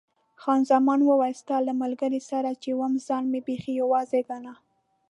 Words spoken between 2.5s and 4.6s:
چې وم ځان مې بیخي یوازې ګاڼه.